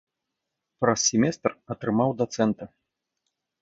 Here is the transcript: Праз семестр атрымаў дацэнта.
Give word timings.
Праз 0.85 0.99
семестр 1.11 1.51
атрымаў 1.77 2.09
дацэнта. 2.25 2.63